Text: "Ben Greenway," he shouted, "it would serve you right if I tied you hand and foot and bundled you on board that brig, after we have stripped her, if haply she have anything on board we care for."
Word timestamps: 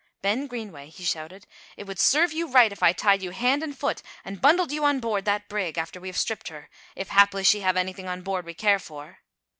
"Ben 0.23 0.47
Greenway," 0.47 0.89
he 0.89 1.03
shouted, 1.03 1.45
"it 1.77 1.83
would 1.83 1.99
serve 1.99 2.33
you 2.33 2.47
right 2.47 2.71
if 2.71 2.81
I 2.81 2.91
tied 2.91 3.21
you 3.21 3.29
hand 3.29 3.61
and 3.61 3.77
foot 3.77 4.01
and 4.25 4.41
bundled 4.41 4.71
you 4.71 4.83
on 4.83 4.99
board 4.99 5.25
that 5.25 5.47
brig, 5.47 5.77
after 5.77 5.99
we 6.01 6.07
have 6.07 6.17
stripped 6.17 6.47
her, 6.47 6.71
if 6.95 7.09
haply 7.09 7.43
she 7.43 7.59
have 7.59 7.77
anything 7.77 8.07
on 8.07 8.23
board 8.23 8.43
we 8.43 8.55
care 8.55 8.79
for." 8.79 9.19